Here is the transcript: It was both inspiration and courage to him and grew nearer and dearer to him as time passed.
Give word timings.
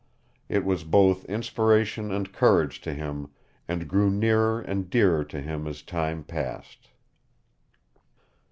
It 0.49 0.65
was 0.65 0.83
both 0.83 1.25
inspiration 1.25 2.11
and 2.11 2.33
courage 2.33 2.81
to 2.81 2.93
him 2.95 3.29
and 3.67 3.87
grew 3.87 4.09
nearer 4.09 4.59
and 4.59 4.89
dearer 4.89 5.23
to 5.25 5.39
him 5.39 5.67
as 5.67 5.83
time 5.83 6.23
passed. 6.23 6.89